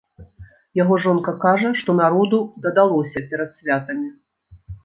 Яго 0.81 0.97
жонка 1.03 1.33
кажа, 1.43 1.69
што 1.83 1.95
народу 2.01 2.39
дадалося 2.67 3.25
перад 3.31 3.55
святамі. 3.63 4.07